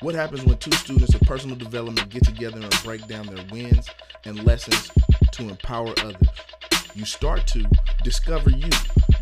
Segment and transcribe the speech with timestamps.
[0.00, 3.90] What happens when two students of personal development get together and break down their wins
[4.24, 4.92] and lessons
[5.32, 6.28] to empower others?
[6.94, 7.68] You start to
[8.04, 8.70] discover you.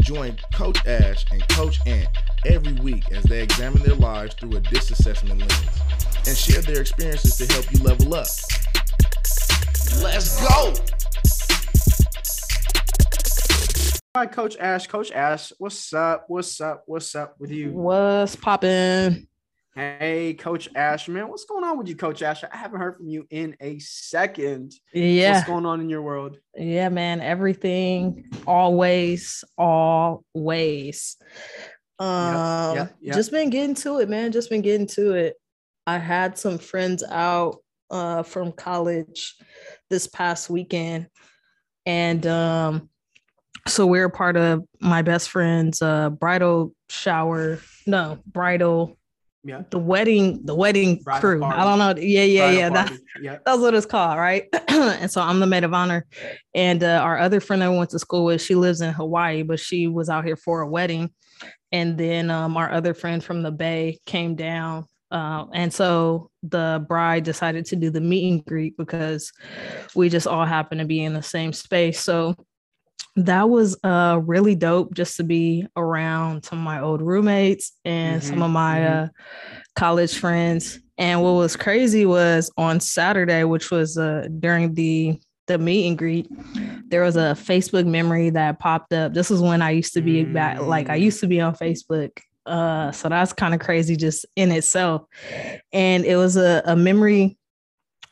[0.02, 2.08] Join Coach Ash and Coach Ant
[2.44, 5.80] every week as they examine their lives through a DISC assessment lens
[6.26, 8.26] and share their experiences to help you level up.
[10.02, 10.74] Let's go!
[14.14, 14.86] Hi, Coach Ash.
[14.86, 16.26] Coach Ash, what's up?
[16.28, 16.82] What's up?
[16.84, 17.70] What's up with you?
[17.70, 19.26] What's poppin'?
[19.76, 22.42] Hey, Coach Ash, man, what's going on with you, Coach Ash?
[22.42, 24.72] I haven't heard from you in a second.
[24.94, 25.34] Yeah.
[25.34, 26.38] What's going on in your world?
[26.54, 27.20] Yeah, man.
[27.20, 31.18] Everything, always, always.
[31.98, 33.14] Um, yep, yep.
[33.16, 34.32] just been getting to it, man.
[34.32, 35.34] Just been getting to it.
[35.86, 37.58] I had some friends out
[37.90, 39.36] uh from college
[39.90, 41.08] this past weekend,
[41.84, 42.88] and um,
[43.68, 47.60] so we're part of my best friend's uh bridal shower.
[47.86, 48.96] No, bridal
[49.46, 49.62] Yeah.
[49.70, 51.40] the wedding, the wedding Bridal crew.
[51.40, 51.58] party.
[51.58, 52.02] I don't know.
[52.02, 52.68] Yeah, yeah, Bridal yeah.
[52.70, 53.38] That's yeah.
[53.46, 54.44] that's what it's called, right?
[54.68, 56.04] and so I'm the maid of honor.
[56.54, 59.60] And uh, our other friend we went to school with, she lives in Hawaii, but
[59.60, 61.10] she was out here for a wedding.
[61.70, 64.86] And then um, our other friend from the Bay came down.
[65.10, 69.32] Uh, and so the bride decided to do the meet and greet because
[69.94, 72.00] we just all happened to be in the same space.
[72.00, 72.34] So
[73.16, 78.22] that was uh, really dope just to be around some of my old roommates and
[78.22, 79.04] some Mhm, of my mhm.
[79.04, 79.08] uh,
[79.74, 80.80] college friends.
[80.98, 85.96] And what was crazy was on Saturday, which was uh, during the the meet and
[85.96, 86.28] greet,
[86.88, 89.14] there was a Facebook memory that popped up.
[89.14, 91.02] This is when I used to be back, like I Mm.
[91.02, 92.18] used to be on Facebook.
[92.44, 95.02] Uh, so that's kind of crazy just in itself.
[95.72, 97.38] And it was a, a memory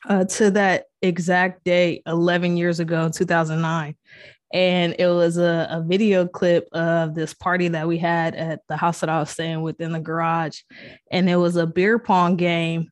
[0.09, 3.97] uh, to that exact date 11 years ago, 2009
[4.55, 8.77] and it was a, a video clip of this party that we had at the
[8.77, 10.61] house that I was staying with in the garage,
[11.11, 12.89] and it was a beer pong game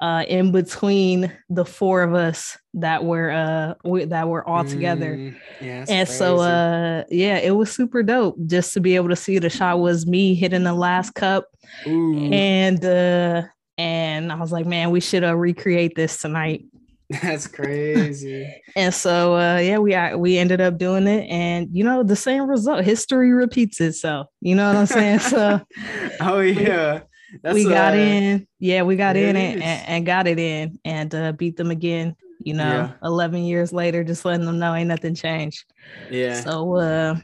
[0.00, 5.16] uh, in between the four of us that were uh, we, that were all together.
[5.16, 9.16] Mm, yeah, And so, uh, yeah, it was super dope just to be able to
[9.16, 11.46] see the shot was me hitting the last cup,
[11.86, 13.42] Ooh, and uh,
[13.78, 16.64] and I was like, man, we should uh, recreate this tonight.
[17.22, 18.50] that's crazy.
[18.76, 22.16] And so, uh, yeah, we uh, we ended up doing it, and you know, the
[22.16, 22.84] same result.
[22.84, 24.28] History repeats itself.
[24.40, 25.18] You know what I'm saying?
[25.20, 25.60] So
[26.20, 27.00] oh yeah,
[27.42, 30.38] that's we got uh, in, yeah, we got in it and, and, and got it
[30.38, 32.16] in, and uh, beat them again.
[32.40, 32.92] You know, Yeah.
[33.02, 35.64] 11 years later, just letting them know ain't nothing changed.
[36.10, 37.16] Yeah, So uh,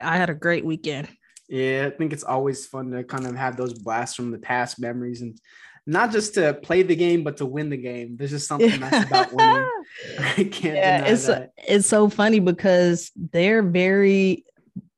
[0.00, 1.08] I had a great weekend.
[1.48, 1.88] yeah.
[1.92, 5.20] I think it's always fun to kind of have those blasts from the past memories
[5.20, 5.38] and
[5.86, 8.16] not just to play the game, but to win the game.
[8.16, 9.68] There's just something nice about winning.
[10.18, 11.52] I can't yeah, deny it's that.
[11.58, 14.44] it's so funny because they're very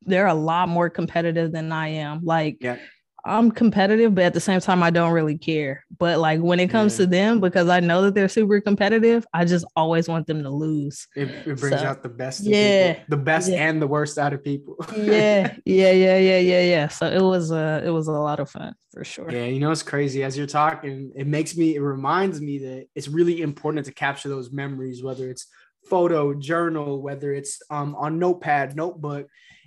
[0.02, 2.24] they're a lot more competitive than I am.
[2.24, 2.78] Like Yeah.
[3.26, 5.84] I'm competitive, but at the same time I don't really care.
[5.98, 7.04] But like when it comes Yeah.
[7.04, 10.50] to them, because I know that they're super competitive, I just always want them to
[10.50, 11.08] lose.
[11.16, 12.44] It, it brings So, out the best.
[12.44, 13.68] yeah, people, the best yeah.
[13.68, 14.76] and the worst out of people.
[14.96, 16.88] Yeah, yeah, yeah, yeah, yeah, yeah.
[16.88, 19.30] So it was uh it was a lot of fun for sure.
[19.30, 20.22] Yeah, you know it's crazy.
[20.22, 24.28] As you're talking, it makes me, it reminds me that it's really important to capture
[24.28, 25.46] those memories, whether it's
[25.90, 29.26] photo, journal, whether it's um, on notepad, notebook.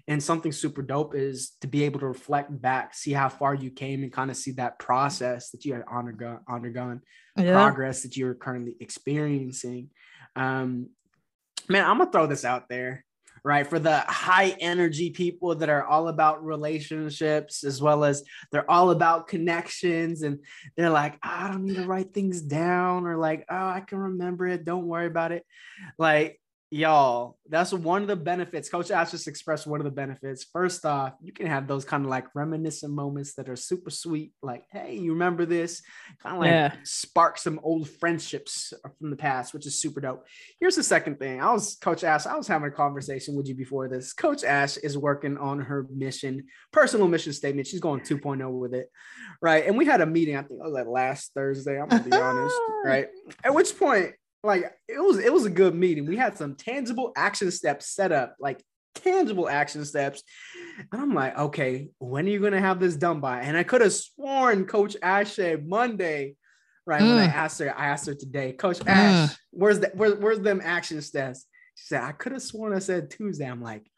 [0.09, 3.69] And something super dope is to be able to reflect back, see how far you
[3.69, 7.01] came, and kind of see that process that you had undergone, undergone
[7.37, 7.53] Yeah.
[7.53, 9.91] progress that you're currently experiencing.
[10.35, 10.89] Um,
[11.69, 13.05] man, I'm gonna throw this out there,
[13.43, 13.67] right?
[13.67, 18.89] For the high energy people that are all about relationships, as well as they're all
[18.89, 20.39] about connections, and
[20.75, 24.47] they're like, I don't need to write things down, or like, oh, I can remember
[24.47, 24.65] it.
[24.65, 25.45] Don't worry about it.
[25.99, 26.41] Like,
[26.71, 28.69] y'all, that's one of the benefits.
[28.69, 30.45] Coach Ash just expressed one of the benefits.
[30.53, 34.33] First off, you can have those kind of like reminiscent moments that are super sweet,
[34.43, 35.81] like, hey, you remember this?
[36.21, 36.73] Kind of like Yeah.
[36.83, 40.25] spark some old friendships from the past, which is super dope.
[40.59, 41.41] Here's the second thing.
[41.41, 44.13] I was Coach Ash, I was having a conversation with you before this.
[44.13, 47.67] Coach Ash is working on her mission, personal mission statement.
[47.67, 48.91] She's going 2.0 with it.
[49.41, 49.65] Right.
[49.65, 51.79] And we had a meeting, I think it was like last Thursday.
[51.81, 52.55] I'm gonna be honest.
[52.85, 53.07] Right.
[53.43, 54.13] At which point,
[54.43, 56.05] like it was it was a good meeting.
[56.05, 58.63] We had some tangible action steps set up, like
[58.95, 60.23] tangible action steps.
[60.91, 63.41] And I'm like, okay, when are you gonna have this done by?
[63.41, 66.35] And I could have sworn Coach Ash said Monday,
[66.85, 67.03] right?
[67.03, 67.33] When I Mm.
[67.33, 71.45] asked her, I asked her today, Coach Ash, where's the Where, where's them action steps?
[71.75, 73.45] She said, I could have sworn I said Tuesday.
[73.45, 73.89] I'm like,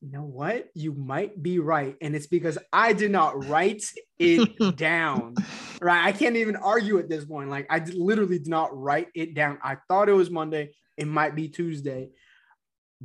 [0.00, 0.66] you know what?
[0.74, 1.96] You might be right.
[2.00, 3.82] And it's because I did not write
[4.18, 5.34] it down.
[5.80, 6.06] Right.
[6.06, 7.50] I can't even argue at this point.
[7.50, 9.58] Like, I literally did not write it down.
[9.62, 10.70] I thought it was Monday.
[10.96, 12.10] It might be Tuesday.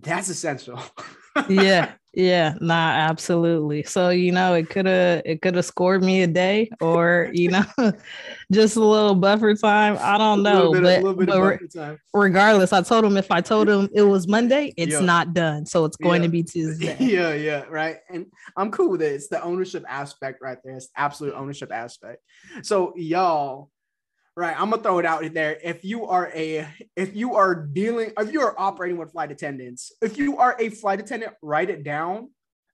[0.01, 0.79] That's essential.
[1.49, 3.83] yeah, yeah, nah, absolutely.
[3.83, 7.49] So you know, it could have it could have scored me a day, or you
[7.49, 7.65] know,
[8.51, 9.97] just a little buffer time.
[9.99, 14.03] I don't know, bit, but, but regardless, I told him if I told him it
[14.03, 14.99] was Monday, it's yeah.
[14.99, 16.27] not done, so it's going yeah.
[16.27, 16.95] to be Tuesday.
[16.99, 17.97] yeah, yeah, right.
[18.09, 19.13] And I'm cool with it.
[19.13, 20.75] It's the ownership aspect right there.
[20.75, 22.21] It's absolute ownership aspect.
[22.61, 23.69] So y'all
[24.35, 25.57] right i'm gonna throw it out there.
[25.63, 29.91] If you are a if you are dealing if you are operating with flight attendants
[30.01, 32.29] if you are a flight attendant write it down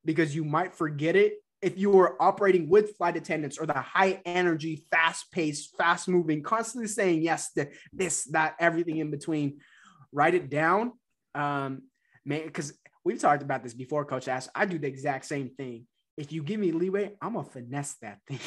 [0.06, 1.34] because you might forget it.
[1.62, 6.42] If you are operating with flight attendants or the high energy fast paced fast moving
[6.42, 9.60] constantly saying yes to this that everything in between
[10.12, 10.94] write it down.
[11.36, 11.84] Um
[12.26, 12.74] man because
[13.04, 15.86] we've talked about this before Coach Ash i do the exact same thing.
[16.16, 18.40] If you give me leeway i'm gonna finesse that thing.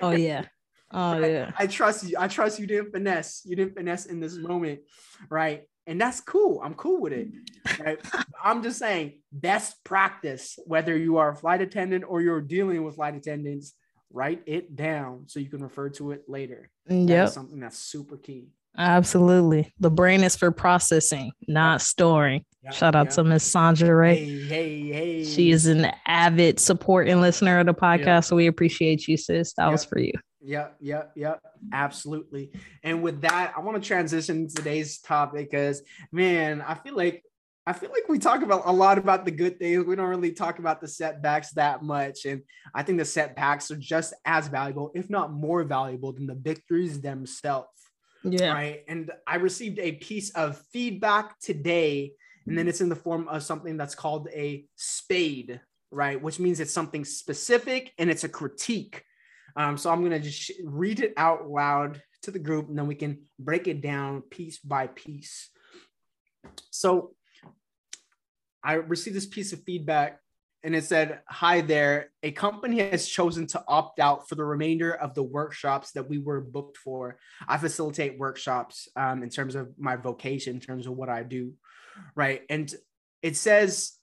[0.00, 0.44] Oh yeah
[0.92, 1.30] Oh right?
[1.30, 1.50] yeah.
[1.58, 2.16] I trust you.
[2.18, 3.42] I trust you didn't finesse.
[3.44, 4.48] You didn't finesse in this mm-hmm.
[4.48, 4.80] moment,
[5.28, 5.64] right?
[5.86, 6.60] And that's cool.
[6.64, 7.28] I'm cool with it.
[7.78, 7.98] Right?
[8.42, 12.96] I'm just saying, best practice, whether you are a flight attendant or you're dealing with
[12.96, 13.72] flight attendants,
[14.12, 16.70] write it down so you can refer to it later.
[16.90, 18.48] Mm, yeah, something that's super key.
[18.78, 19.72] Absolutely.
[19.80, 22.44] The brain is for processing, not storing.
[22.64, 23.14] Yep, Shout out yep.
[23.14, 24.16] to Miss Sandra Ray.
[24.16, 25.24] Hey, hey, hey.
[25.24, 28.06] She is an avid support and listener of the podcast.
[28.06, 28.24] Yep.
[28.24, 29.54] So we appreciate you, sis.
[29.54, 30.12] That was for you.
[30.46, 31.40] Yep, yep, yep,
[31.72, 32.52] absolutely.
[32.84, 35.82] And with that, I want to transition to today's topic because,
[36.12, 37.24] man, I feel like
[37.66, 39.84] I feel like we talk about a lot about the good things.
[39.84, 43.76] We don't really talk about the setbacks that much, and I think the setbacks are
[43.76, 47.68] just as valuable, if not more valuable, than the victories themselves.
[48.22, 48.52] Yeah.
[48.52, 48.84] Right.
[48.86, 52.12] And I received a piece of feedback today,
[52.46, 55.60] and then it's in the form of something that's called a spade,
[55.90, 56.22] right?
[56.22, 59.02] Which means it's something specific and it's a critique
[59.56, 62.86] um, so I'm going to just read it out loud to the group and then
[62.86, 65.50] we can break it down piece by piece.
[66.70, 67.14] So
[68.62, 70.20] I received this piece of feedback
[70.62, 72.10] and it said, Hi there.
[72.22, 76.18] A company has chosen to opt out for the remainder of the workshops that we
[76.18, 77.18] were booked for.
[77.48, 81.54] I facilitate workshops um, in terms of my vocation, in terms of what I do.
[82.14, 82.42] Right.
[82.50, 82.72] And
[83.22, 83.95] it says,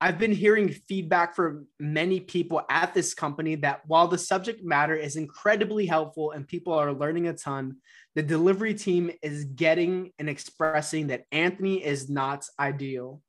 [0.00, 4.94] I've been hearing feedback from many people at this company that while the subject matter
[4.94, 7.78] is incredibly helpful and people are learning a ton,
[8.14, 13.20] the delivery team is getting and expressing that Anthony is not ideal.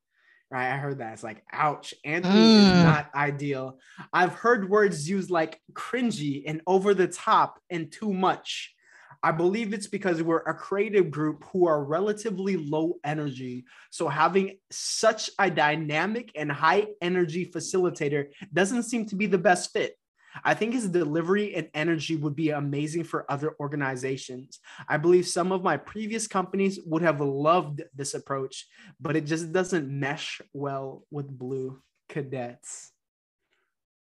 [0.52, 0.72] Right.
[0.74, 1.14] I heard that.
[1.14, 2.78] It's like, ouch, Anthony mm.
[2.78, 3.78] is not ideal.
[4.12, 8.74] I've heard words used like cringy and over the top and too much.
[9.22, 13.66] I believe it's because we're a creative group who are relatively low energy.
[13.92, 19.74] So having such a dynamic and high energy facilitator doesn't seem to be the best
[19.74, 19.96] fit.
[20.44, 24.60] I think his delivery and energy would be amazing for other organizations.
[24.88, 28.68] I believe some of my previous companies would have loved this approach,
[29.02, 32.92] but it just doesn't mesh well with Blue Cadets.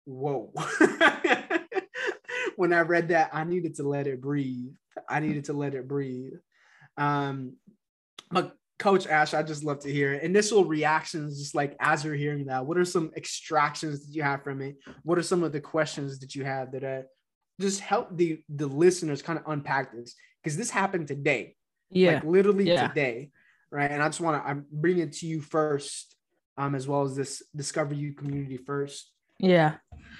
[0.05, 0.53] Whoa.
[2.55, 4.73] when I read that, I needed to let it breathe.
[5.09, 6.33] I needed to let it breathe.
[6.97, 7.57] Um,
[8.31, 12.47] but Coach Ash, I just love to hear initial reactions, just like as you're hearing
[12.47, 12.65] that.
[12.65, 14.77] What are some extractions that you have from it?
[15.03, 17.01] What are some of the questions that you have that uh,
[17.61, 20.15] just help the the listeners kind of unpack this?
[20.43, 21.55] Because this happened today,
[21.91, 22.87] yeah, like literally yeah.
[22.87, 23.29] today,
[23.71, 23.89] right?
[23.89, 26.15] And I just want to I'm bringing it to you first,
[26.57, 29.11] um, as well as this Discover You community first.
[29.39, 29.75] Yeah,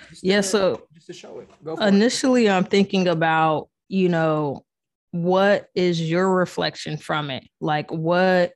[0.10, 0.38] just yeah.
[0.38, 2.52] To, so just to show it, Go initially, it.
[2.52, 4.66] I'm thinking about you know,
[5.12, 7.48] what is your reflection from it?
[7.62, 8.54] Like what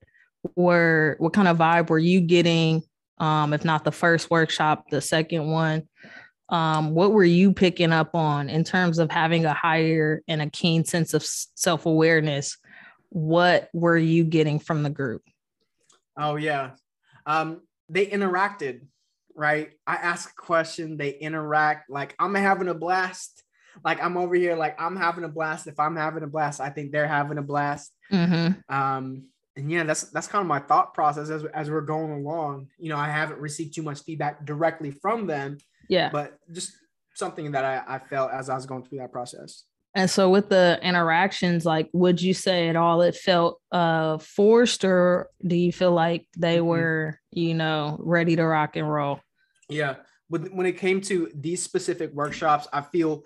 [0.56, 2.84] were what kind of vibe were you getting?
[3.20, 5.88] Um, if not the first workshop, the second one.
[6.50, 10.50] Um, what were you picking up on in terms of having a higher and a
[10.50, 12.58] keen sense of self-awareness?
[13.10, 15.24] What were you getting from the group?
[16.18, 16.72] Oh yeah.
[17.26, 18.82] Um, they interacted,
[19.36, 19.72] right?
[19.86, 23.44] I ask a question, they interact like I'm having a blast
[23.84, 25.68] like I'm over here, like I'm having a blast.
[25.68, 27.92] If I'm having a blast, I think they're having a blast.
[28.12, 28.74] Mm-hmm.
[28.74, 29.24] Um,
[29.56, 32.68] and yeah, that's that's kind of my thought process as as we're going along.
[32.78, 35.58] You know, I haven't received too much feedback directly from them.
[35.90, 36.74] Yeah, but just
[37.16, 39.64] something that I, I felt as I was going through that process.
[39.96, 44.86] And so with the interactions, like would you say at all it felt uh forced
[44.86, 46.68] or do you feel like they mm-hmm.
[46.68, 49.20] were, you know, ready to rock and roll?
[49.70, 49.96] Yeah.
[50.30, 53.24] When, when it came to these specific workshops, I feel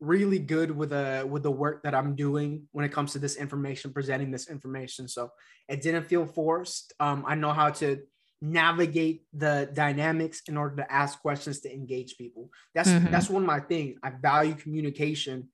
[0.00, 3.36] really good with a with the work that I'm doing when it comes to this
[3.36, 5.08] information, presenting this information.
[5.08, 5.30] So
[5.68, 6.92] it didn't feel forced.
[7.00, 8.00] Um, I know how to
[8.42, 12.50] navigate the dynamics in order to ask questions to engage people.
[12.74, 13.10] That's mm-hmm.
[13.10, 13.98] that's one of my things.
[14.02, 15.48] I value communication,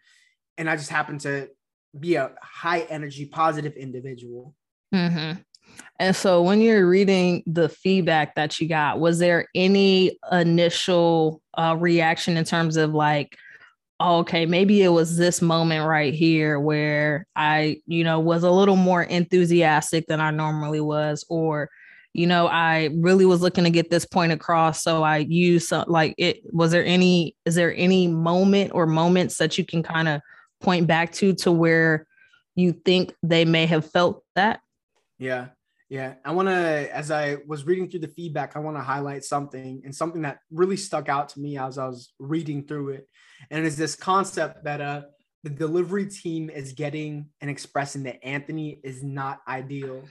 [0.58, 1.48] and I just happen to
[1.98, 4.54] be a high energy, positive individual.
[4.94, 5.40] Mm-hmm.
[6.00, 11.76] And so when you're reading the feedback that you got, was there any initial uh,
[11.78, 13.36] reaction in terms of like,
[14.00, 18.76] okay, maybe it was this moment right here where I, you know, was a little
[18.76, 21.68] more enthusiastic than I normally was, or,
[22.14, 24.82] you know, I really was looking to get this point across.
[24.82, 29.36] So I used some, like it, was there any, is there any moment or moments
[29.36, 30.22] that you can kind of
[30.60, 32.06] point back to, to where
[32.54, 34.60] you think they may have felt that?
[35.18, 35.48] Yeah.
[35.90, 39.24] Yeah, I want to, as I was reading through the feedback, I want to highlight
[39.24, 43.08] something and something that really stuck out to me as I was reading through it.
[43.50, 45.02] And it's this concept that uh,
[45.42, 50.04] the delivery team is getting and expressing that Anthony is not ideal,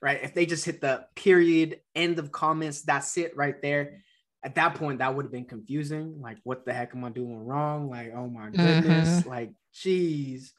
[0.00, 0.18] right?
[0.22, 4.04] If they just hit the period, end of comments, that's it right there.
[4.42, 6.18] At that point, that would have been confusing.
[6.18, 7.90] Like, what the heck am I doing wrong?
[7.90, 9.28] Like, oh my goodness, mm-hmm.
[9.28, 10.54] like, geez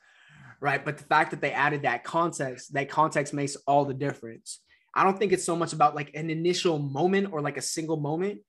[0.60, 0.84] right?
[0.84, 4.60] But the fact that they added that context, that context makes all the difference.
[4.98, 7.98] I don't think it's so much about like an initial moment or like a single
[7.98, 8.40] moment.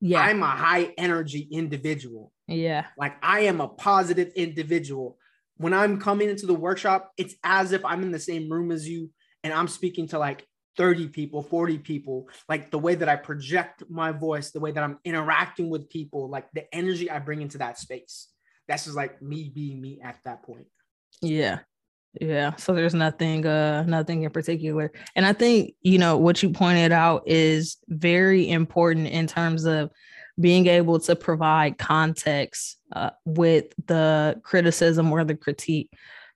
[0.00, 0.20] Yeah.
[0.20, 2.32] I'm a high energy individual.
[2.46, 2.86] Yeah.
[2.96, 5.18] Like I am a positive individual.
[5.58, 8.88] When I'm coming into the workshop, it's as if I'm in the same room as
[8.88, 9.10] you
[9.44, 10.46] and I'm speaking to like
[10.78, 12.30] 30 people, 40 people.
[12.48, 16.30] Like the way that I project my voice, the way that I'm interacting with people,
[16.30, 18.28] like the energy I bring into that space.
[18.66, 20.68] That's just like me being me at that point.
[21.20, 21.58] Yeah.
[22.20, 22.56] Yeah.
[22.56, 24.90] So there's nothing uh nothing in particular.
[25.14, 29.90] And I think, you know, what you pointed out is very important in terms of
[30.40, 35.90] being able to provide context uh, with the criticism or the critique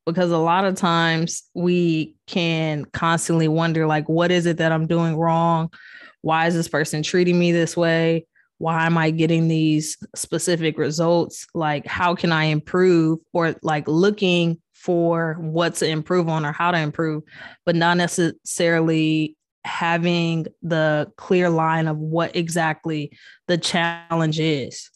[0.06, 4.86] because a lot of times we can constantly wonder like what is it that I'm
[4.86, 5.72] doing wrong?
[6.20, 8.26] Why is this person treating me this way?
[8.58, 11.46] Why am I getting these specific results?
[11.54, 16.72] Like how can I improve or like looking for what to improve on or how
[16.72, 17.22] to improve,
[17.64, 24.90] but not necessarily having the clear line of what exactly the challenge is.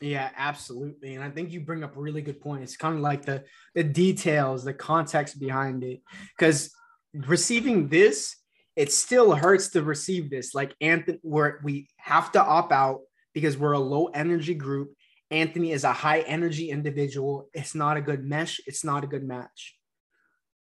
[0.00, 1.14] Yeah, absolutely.
[1.14, 2.64] And I think you bring up a really good point.
[2.64, 3.44] It's kind of like the
[3.76, 6.02] the details, the context behind it.
[6.36, 6.74] Because
[7.14, 8.34] receiving this,
[8.74, 10.54] it still hurts to receive this.
[10.54, 13.02] Like Anthony, where we have to opt out
[13.32, 14.92] because we're a low energy group
[15.34, 17.48] Anthony is a high energy individual.
[17.52, 18.60] It's not a good mesh.
[18.68, 19.76] It's not a good match.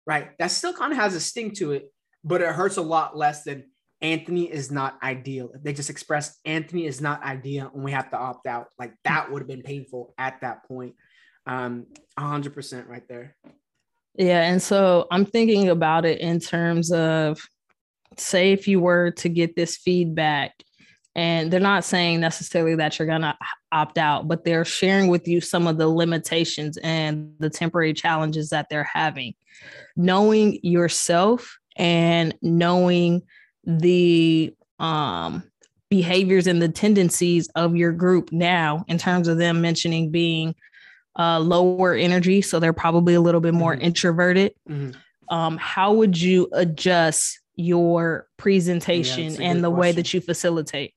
[0.07, 0.31] Right.
[0.39, 3.43] That still kind of has a sting to it, but it hurts a lot less
[3.43, 3.65] than
[4.00, 5.50] Anthony is not ideal.
[5.55, 8.95] If they just express Anthony is not ideal and we have to opt out, like
[9.05, 10.95] that would have been painful at that point.
[11.47, 11.87] Um,
[12.17, 13.37] 100% right there.
[14.15, 14.43] Yeah.
[14.43, 17.41] And so I'm thinking about it in terms of
[18.17, 20.53] say, if you were to get this feedback
[21.14, 23.37] and they're not saying necessarily that you're going to
[23.73, 28.50] opt out but they're sharing with you some of the limitations and the temporary challenges
[28.50, 29.35] that they're having
[29.97, 33.23] knowing yourself and knowing
[33.64, 35.43] the um,
[35.88, 40.55] behaviors and the tendencies of your group now in terms of them mentioning being
[41.19, 43.83] uh, lower energy so they're probably a little bit more mm-hmm.
[43.83, 44.97] introverted mm-hmm.
[45.31, 49.81] Um, how would you adjust your presentation yeah, and the question.
[49.81, 50.93] way that you facilitate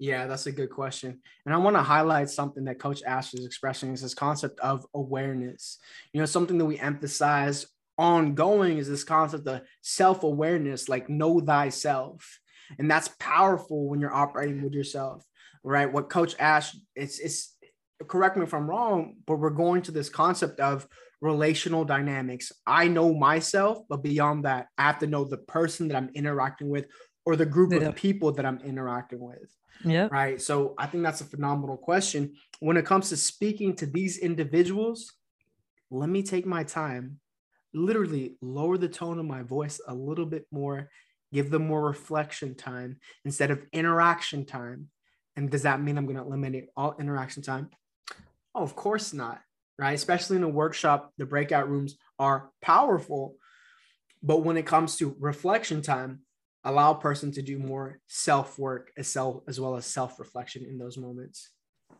[0.00, 1.20] yeah, that's a good question.
[1.44, 4.86] And I want to highlight something that Coach Ash is expressing is this concept of
[4.94, 5.76] awareness.
[6.14, 7.66] You know, something that we emphasize
[7.98, 12.40] ongoing is this concept of self-awareness, like know thyself.
[12.78, 15.22] And that's powerful when you're operating with yourself,
[15.62, 15.92] right?
[15.92, 17.54] What Coach Ash, it's it's
[18.08, 20.88] correct me if I'm wrong, but we're going to this concept of
[21.20, 22.52] relational dynamics.
[22.66, 26.70] I know myself, but beyond that, I have to know the person that I'm interacting
[26.70, 26.86] with
[27.24, 27.88] or the group yeah.
[27.88, 29.54] of people that I'm interacting with.
[29.84, 30.08] Yeah.
[30.10, 30.40] Right.
[30.40, 32.34] So I think that's a phenomenal question.
[32.60, 35.12] When it comes to speaking to these individuals,
[35.90, 37.18] let me take my time,
[37.72, 40.90] literally lower the tone of my voice a little bit more,
[41.32, 44.88] give them more reflection time instead of interaction time.
[45.36, 47.70] And does that mean I'm going to eliminate all interaction time?
[48.54, 49.40] Oh, of course not.
[49.78, 49.94] Right.
[49.94, 53.36] Especially in a workshop, the breakout rooms are powerful.
[54.22, 56.20] But when it comes to reflection time,
[56.64, 60.64] allow a person to do more self work as self as well as self reflection
[60.64, 61.50] in those moments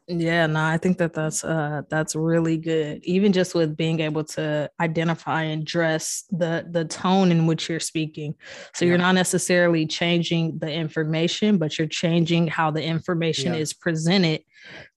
[0.07, 4.25] yeah no i think that that's uh that's really good even just with being able
[4.25, 8.35] to identify and dress the the tone in which you're speaking
[8.75, 8.91] so yeah.
[8.91, 13.61] you're not necessarily changing the information but you're changing how the information yeah.
[13.61, 14.43] is presented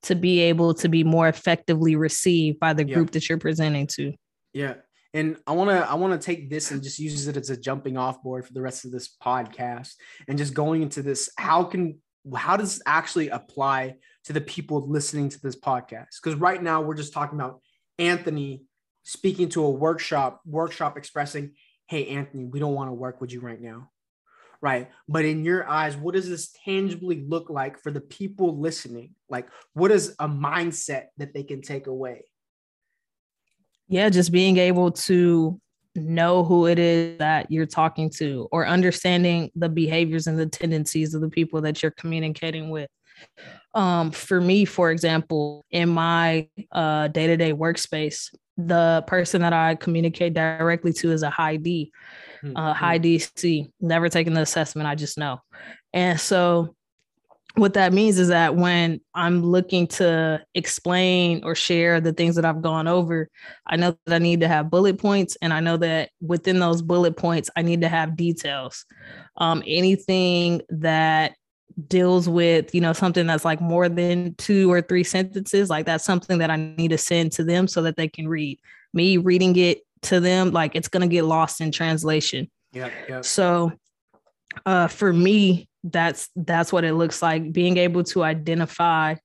[0.01, 3.13] to be able to be more effectively received by the group yeah.
[3.13, 4.13] that you're presenting to
[4.53, 4.73] yeah
[5.13, 7.57] and I want to I want to take this and just use it as a
[7.57, 9.93] jumping off board for the rest of this podcast
[10.27, 11.99] and just going into this how can
[12.35, 16.95] how does actually apply to the people listening to this podcast because right now we're
[16.95, 17.61] just talking about
[17.99, 18.63] Anthony
[19.03, 21.51] speaking to a workshop workshop expressing
[21.87, 23.89] hey Anthony we don't want to work with you right now
[24.63, 24.89] right?
[25.09, 29.13] But in your eyes, what does this tangibly look like for the people listening?
[29.27, 32.23] Like, what is a mindset that they can take away?
[33.87, 35.59] Yeah, just being able to
[35.95, 41.13] know who it is that you're talking to or understanding the behaviors and the tendencies
[41.13, 42.89] of the people that you're communicating with.
[43.75, 50.33] Um, for me, for example, in my uh, day-to-day workspace, the person that I communicate
[50.33, 51.91] directly to is a high D,
[52.43, 52.55] mm-hmm.
[52.55, 53.71] uh, high DC.
[53.81, 55.39] Never taken the assessment, I just know.
[55.91, 56.75] And so,
[57.55, 62.45] what that means is that when I'm looking to explain or share the things that
[62.45, 63.29] I've gone over,
[63.67, 66.81] I know that I need to have bullet points, and I know that within those
[66.81, 68.85] bullet points, I need to have details.
[69.37, 71.35] Um, anything that
[71.87, 76.03] deals with you know something that's like more than two or three sentences like that's
[76.03, 78.59] something that i need to send to them so that they can read.
[78.93, 82.47] Me reading it to them like it's going to get lost in translation.
[82.73, 83.21] Yeah yeah.
[83.21, 83.71] So
[84.67, 89.15] uh for me that's that's what it looks like being able to identify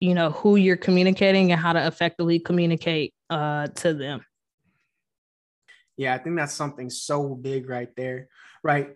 [0.00, 4.24] you know who you're communicating and how to effectively communicate uh to them.
[5.96, 8.28] Yeah i think that's something so big right there
[8.62, 8.90] right?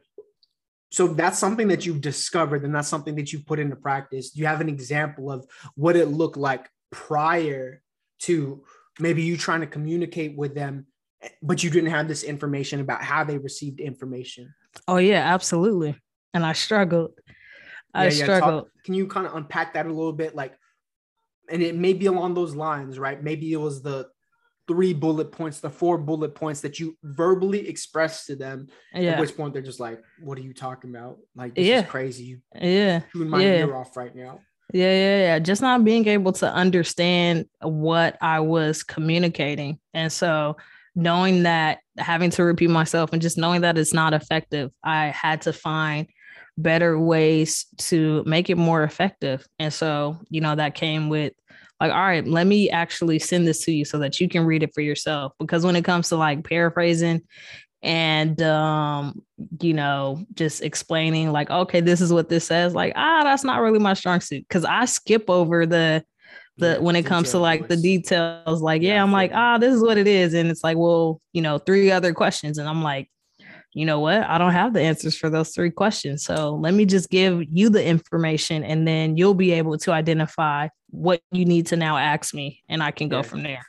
[0.93, 4.31] So that's something that you've discovered and that's something that you put into practice.
[4.31, 7.83] Do you have an example of what it looked like prior
[8.21, 8.65] to
[8.99, 10.87] maybe you trying to communicate with them
[11.43, 14.55] but you didn't have this information about how they received information.
[14.87, 15.99] Oh yeah absolutely
[16.35, 17.13] and i struggled
[17.95, 20.57] i yeah, struggled talk, can you kind of unpack that a little bit like
[21.51, 24.07] and it may be along those lines right maybe it was the
[24.69, 28.69] three bullet points, the four bullet points that you verbally expressed to them.
[28.93, 29.13] Yeah.
[29.13, 31.19] At which point they're just like, "What are you talking about?
[31.35, 31.83] Like this yeah.
[31.83, 32.25] is crazy.
[32.25, 33.59] You yeah, chewing my yeah.
[33.59, 34.41] ear off right now."
[34.73, 35.39] Yeah, yeah, yeah.
[35.39, 40.57] Just not being able to understand what I was communicating, and so
[40.95, 45.43] knowing that having to repeat myself and just knowing that it's not effective, I had
[45.43, 46.09] to find
[46.59, 49.47] better ways to make it more effective.
[49.59, 51.33] And so, you know, that came with
[51.81, 54.63] like, all right, let me actually send this to you so that you can read
[54.63, 55.33] it for yourself.
[55.39, 57.23] Because when it comes to like paraphrasing
[57.83, 59.23] and um,
[59.61, 63.61] you know, just explaining like, okay, this is what this says, like, ah, that's not
[63.61, 64.47] really my strong suit.
[64.49, 66.05] Cause I skip over the
[66.59, 69.83] the when it comes to like the details, like, yeah I'm like, ah, this is
[69.83, 70.33] what it is.
[70.33, 72.57] And it's like, well, you know, three other questions.
[72.57, 73.11] And I'm like,
[73.77, 74.23] you know what?
[74.23, 76.25] I don't have the answers for those three questions.
[76.25, 80.69] So let me just give you the information and then you'll be able to identify
[80.89, 83.23] what you need to now ask me and I can go yeah.
[83.23, 83.67] from there.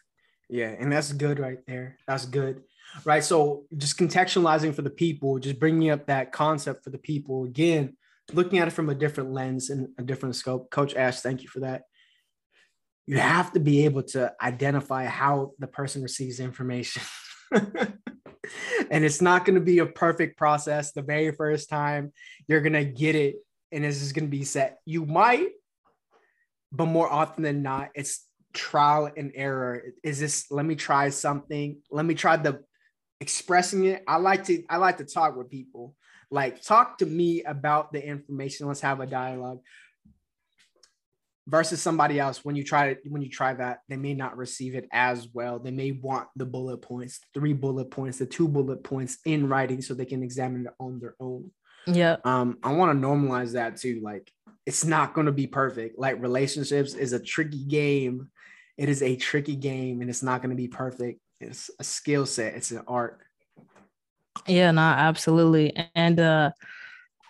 [0.47, 0.73] Yeah.
[0.79, 1.97] And that's good right there.
[2.07, 2.63] That's good.
[3.03, 3.21] Right.
[3.21, 7.97] So just contextualizing for the people, just bringing up that concept for the people again,
[8.31, 10.71] looking at it from a different lens and a different scope.
[10.71, 11.81] Coach Ash, thank you for that.
[13.07, 17.01] You have to be able to identify how the person receives information.
[18.91, 22.11] and it's not going to be a perfect process the very first time
[22.47, 23.35] you're going to get it
[23.71, 24.79] and this is going to be set.
[24.85, 25.49] You might,
[26.71, 29.83] but more often than not, it's trial and error.
[30.03, 31.77] Is this, let me try something.
[31.91, 32.63] Let me try the
[33.19, 34.03] expressing it.
[34.07, 35.95] I like to, I like to talk with people.
[36.29, 38.67] Like talk to me about the information.
[38.67, 39.59] Let's have a dialogue
[41.47, 44.87] versus somebody else when you try when you try that they may not receive it
[44.91, 45.59] as well.
[45.59, 49.81] They may want the bullet points three bullet points the two bullet points in writing
[49.81, 51.51] so they can examine it on their own.
[51.87, 52.17] Yeah.
[52.25, 54.29] Um i want to normalize that too like
[54.65, 55.97] it's not going to be perfect.
[55.97, 58.29] Like relationships is a tricky game.
[58.77, 61.21] It is a tricky game and it's not going to be perfect.
[61.39, 63.21] It's a skill set it's an art.
[64.45, 65.73] Yeah no absolutely.
[65.95, 66.51] And uh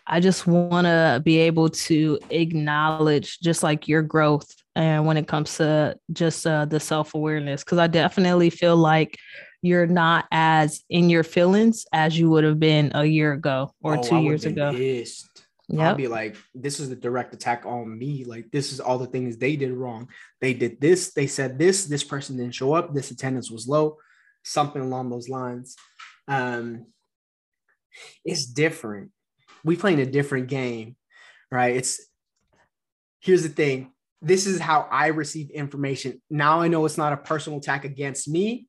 [0.08, 5.28] I just want to be able to acknowledge just like your growth and when it
[5.28, 9.17] comes to just uh, the self awareness, because I definitely feel like
[9.62, 13.98] you're not as in your feelings as you would have been a year ago or
[13.98, 14.72] oh, two years ago.
[15.70, 18.24] Yeah, I'd be like, this is a direct attack on me.
[18.24, 20.08] Like, this is all the things they did wrong.
[20.39, 23.98] They did this, they said this, this person didn't show up, this attendance was low,
[24.43, 25.76] something along those lines.
[26.30, 26.86] Um,
[28.24, 29.12] it's different
[29.68, 30.96] we playing a different game,
[31.52, 31.76] right?
[31.76, 32.00] It's
[33.20, 33.92] here's the thing.
[34.22, 36.22] This is how I receive information.
[36.30, 38.68] Now I know it's not a personal attack against me.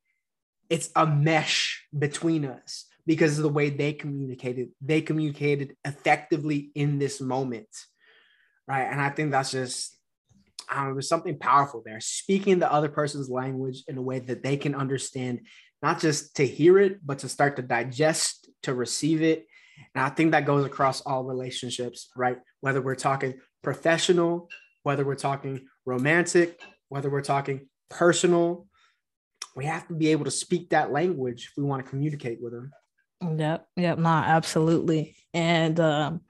[0.68, 4.70] It's a mesh between us because of the way they communicated.
[4.82, 7.68] They communicated effectively in this moment.
[8.66, 8.82] Right.
[8.82, 9.96] And I think that's just
[10.68, 12.00] I don't know, there's something powerful there.
[12.00, 15.40] Speaking the other person's language in a way that they can understand,
[15.80, 19.46] not just to hear it, but to start to digest, to receive it,
[19.94, 22.38] and I think that goes across all relationships, right?
[22.60, 24.48] Whether we're talking professional,
[24.82, 28.66] whether we're talking romantic, whether we're talking personal,
[29.56, 32.52] we have to be able to speak that language if we want to communicate with
[32.52, 32.70] them.
[33.36, 35.16] Yep, yep, not absolutely.
[35.34, 36.20] And um,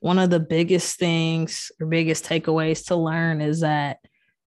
[0.00, 3.98] one of the biggest things or biggest takeaways to learn is that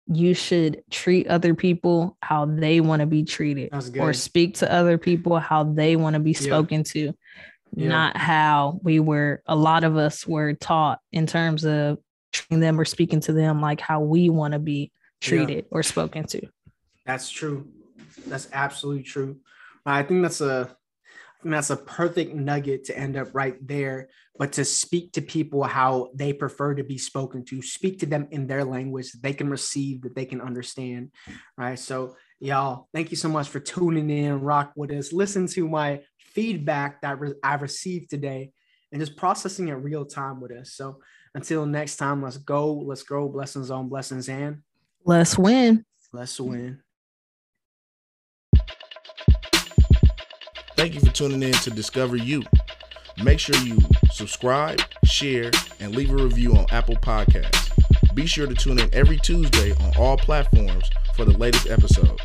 [0.07, 4.97] you should treat other people how they want to be treated or speak to other
[4.97, 6.83] people how they want to be spoken yeah.
[6.83, 7.13] to
[7.73, 7.87] yeah.
[7.87, 11.97] not how we were a lot of us were taught in terms of
[12.31, 15.71] treating them or speaking to them like how we want to be treated yeah.
[15.71, 16.41] or spoken to
[17.05, 17.67] that's true
[18.27, 19.37] that's absolutely true
[19.85, 20.75] i think that's a
[21.43, 24.09] that's a perfect nugget to end up right there.
[24.37, 28.27] But to speak to people how they prefer to be spoken to, speak to them
[28.31, 31.11] in their language that they can receive, that they can understand.
[31.57, 31.77] Right.
[31.77, 36.01] So, y'all, thank you so much for tuning in, rock with us, listen to my
[36.33, 38.51] feedback that re- I received today
[38.91, 40.73] and just processing it real time with us.
[40.73, 40.99] So,
[41.33, 44.61] until next time, let's go, let's grow, blessings on blessings, and
[45.05, 45.85] let's win.
[46.11, 46.81] Let's win.
[50.75, 52.43] Thank you for tuning in to Discover You.
[53.23, 53.77] Make sure you
[54.11, 57.71] subscribe, share, and leave a review on Apple Podcasts.
[58.15, 62.19] Be sure to tune in every Tuesday on all platforms for the latest episode.